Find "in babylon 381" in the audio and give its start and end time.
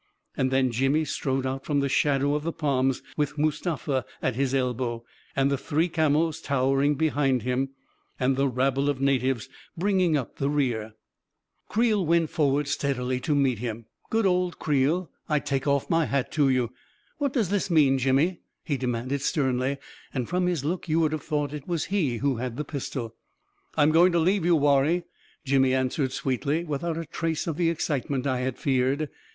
10.87-12.07